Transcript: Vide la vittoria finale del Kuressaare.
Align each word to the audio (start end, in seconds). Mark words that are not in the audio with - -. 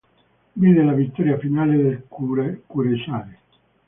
Vide 0.55 0.81
la 0.83 0.93
vittoria 0.93 1.37
finale 1.37 1.77
del 1.77 2.03
Kuressaare. 2.65 3.39